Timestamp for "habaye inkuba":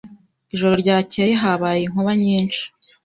1.41-2.11